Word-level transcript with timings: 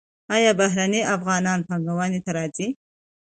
آیا 0.35 0.51
بهرنی 0.59 1.01
افغانان 1.15 1.59
پانګونې 1.67 2.19
ته 2.25 2.31
راځي؟ 2.37 2.67